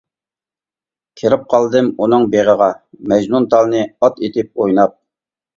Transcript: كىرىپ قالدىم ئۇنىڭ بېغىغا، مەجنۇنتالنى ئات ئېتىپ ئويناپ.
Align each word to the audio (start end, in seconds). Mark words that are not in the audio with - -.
كىرىپ 1.21 1.43
قالدىم 1.51 1.91
ئۇنىڭ 2.05 2.25
بېغىغا، 2.37 2.71
مەجنۇنتالنى 3.13 3.85
ئات 4.01 4.21
ئېتىپ 4.29 4.55
ئويناپ. 4.65 4.99